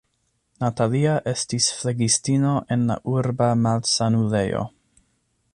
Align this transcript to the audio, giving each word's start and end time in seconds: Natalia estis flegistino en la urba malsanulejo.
Natalia 0.61 1.17
estis 1.31 1.67
flegistino 1.81 2.55
en 2.77 2.89
la 2.93 2.99
urba 3.19 3.53
malsanulejo. 3.67 4.69